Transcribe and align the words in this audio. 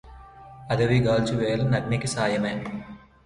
అడవి 0.69 0.97
గాల్చు 0.99 1.35
వేళ 1.35 1.61
నగ్నికి 1.69 2.07
సాయమై 2.07 2.55